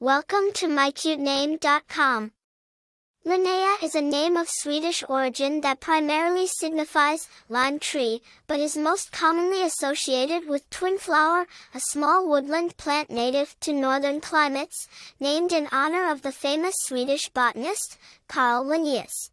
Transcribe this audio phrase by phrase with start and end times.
[0.00, 2.30] Welcome to mycutename.com.
[3.26, 9.10] Linnea is a name of Swedish origin that primarily signifies lime tree, but is most
[9.10, 14.86] commonly associated with twinflower, a small woodland plant native to northern climates,
[15.18, 19.32] named in honor of the famous Swedish botanist, Carl Linnaeus.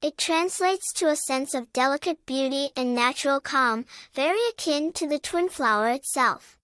[0.00, 5.18] It translates to a sense of delicate beauty and natural calm, very akin to the
[5.18, 6.56] twinflower itself.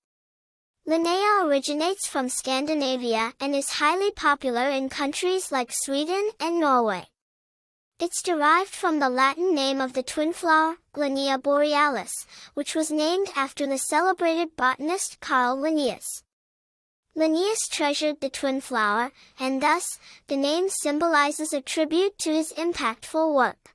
[0.89, 7.08] Linnea originates from Scandinavia and is highly popular in countries like Sweden and Norway.
[8.00, 13.67] It's derived from the Latin name of the twinflower, Linnea borealis, which was named after
[13.67, 16.22] the celebrated botanist Carl Linnaeus.
[17.14, 19.98] Linnaeus treasured the twinflower, and thus,
[20.29, 23.75] the name symbolizes a tribute to his impactful work.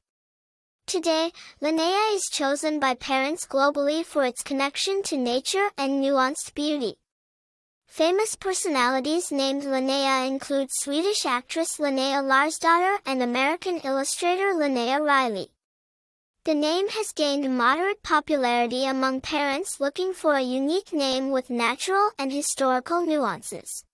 [0.87, 6.97] Today, Linnea is chosen by parents globally for its connection to nature and nuanced beauty.
[7.93, 15.51] Famous personalities named Linnea include Swedish actress Linnea Larsdotter and American illustrator Linnea Riley.
[16.43, 22.09] The name has gained moderate popularity among parents looking for a unique name with natural
[22.17, 23.85] and historical nuances.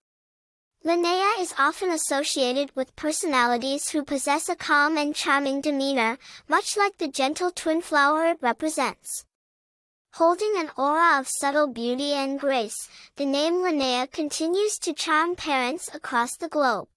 [0.86, 7.00] Linnea is often associated with personalities who possess a calm and charming demeanor, much like
[7.00, 9.26] the gentle twin flower it represents.
[10.14, 15.90] Holding an aura of subtle beauty and grace, the name Linnea continues to charm parents
[15.94, 16.88] across the globe.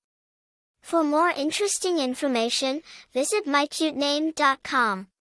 [0.82, 2.82] For more interesting information,
[3.12, 5.11] visit mycutename.com.